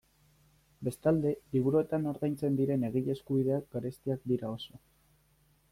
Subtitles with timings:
[0.87, 4.83] Bestalde, liburuetan ordaintzen diren egile eskubideak garestiak dira oso.